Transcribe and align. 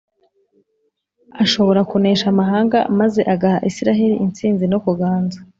ashobora 1.43 1.81
kunesha 1.89 2.25
amahanga, 2.33 2.77
maze 2.99 3.21
agaha 3.33 3.59
isiraheri 3.69 4.15
intsinzi 4.25 4.65
no 4.71 4.79
kuganza 4.85 5.37